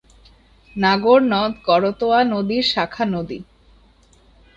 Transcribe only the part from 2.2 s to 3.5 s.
নদীর শাখা নদী।